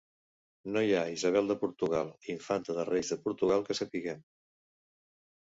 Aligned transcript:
No 0.75 0.81
hi 0.85 0.95
ha 0.99 1.11
Isabel 1.15 1.51
de 1.51 1.57
Portugal 1.63 2.09
Infanta 2.37 2.77
de 2.79 2.87
Reis 2.91 3.13
de 3.15 3.19
Portugal 3.27 3.69
que 3.69 3.79
sapiguem. 3.83 4.27